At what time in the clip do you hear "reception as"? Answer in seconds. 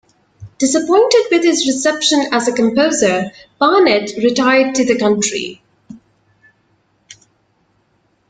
1.67-2.47